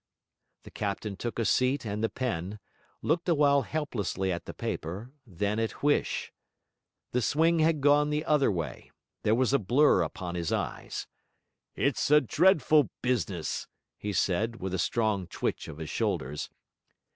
[0.63, 2.57] The captain took a seat and the pen,
[3.03, 6.31] looked a while helplessly at the paper, then at Huish.
[7.11, 8.89] The swing had gone the other way;
[9.21, 11.05] there was a blur upon his eyes.
[11.75, 16.49] 'It's a dreadful business,' he said, with a strong twitch of his shoulders.